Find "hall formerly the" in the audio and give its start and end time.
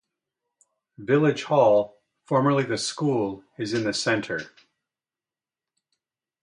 1.43-2.79